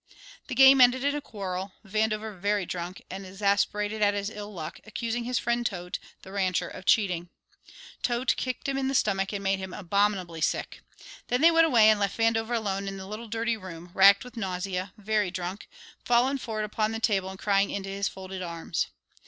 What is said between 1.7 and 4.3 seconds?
Vandover, very drunk, and exasperated at